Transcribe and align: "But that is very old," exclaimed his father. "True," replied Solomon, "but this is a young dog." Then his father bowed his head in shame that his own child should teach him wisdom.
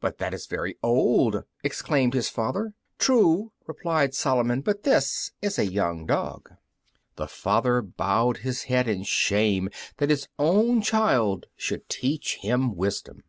"But 0.00 0.18
that 0.18 0.34
is 0.34 0.46
very 0.48 0.76
old," 0.82 1.44
exclaimed 1.62 2.12
his 2.12 2.28
father. 2.28 2.74
"True," 2.98 3.52
replied 3.68 4.14
Solomon, 4.14 4.62
"but 4.62 4.82
this 4.82 5.30
is 5.40 5.60
a 5.60 5.64
young 5.70 6.06
dog." 6.06 6.48
Then 7.14 7.28
his 7.28 7.32
father 7.36 7.80
bowed 7.80 8.38
his 8.38 8.64
head 8.64 8.88
in 8.88 9.04
shame 9.04 9.68
that 9.98 10.10
his 10.10 10.26
own 10.40 10.82
child 10.82 11.46
should 11.54 11.88
teach 11.88 12.38
him 12.38 12.74
wisdom. 12.74 13.22